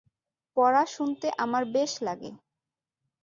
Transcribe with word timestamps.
পড়া 0.57 0.83
শুনতে 0.87 1.27
আমার 1.37 1.63
বেশ 1.73 1.91
লাগে। 2.01 2.31